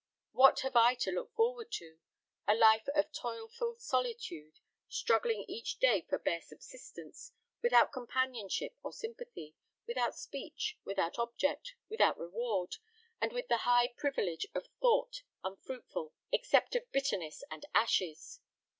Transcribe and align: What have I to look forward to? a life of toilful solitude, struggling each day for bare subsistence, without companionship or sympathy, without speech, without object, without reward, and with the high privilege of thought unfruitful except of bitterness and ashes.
What 0.31 0.61
have 0.61 0.75
I 0.75 0.95
to 0.95 1.11
look 1.11 1.31
forward 1.35 1.71
to? 1.73 1.99
a 2.47 2.55
life 2.55 2.89
of 2.95 3.11
toilful 3.11 3.75
solitude, 3.77 4.57
struggling 4.87 5.45
each 5.47 5.77
day 5.77 6.07
for 6.09 6.17
bare 6.17 6.41
subsistence, 6.41 7.33
without 7.61 7.91
companionship 7.93 8.75
or 8.81 8.93
sympathy, 8.93 9.53
without 9.85 10.17
speech, 10.17 10.75
without 10.83 11.19
object, 11.19 11.75
without 11.87 12.17
reward, 12.17 12.77
and 13.21 13.31
with 13.31 13.47
the 13.47 13.57
high 13.57 13.93
privilege 13.95 14.47
of 14.55 14.65
thought 14.79 15.21
unfruitful 15.43 16.13
except 16.31 16.75
of 16.75 16.91
bitterness 16.91 17.43
and 17.51 17.67
ashes. 17.75 18.39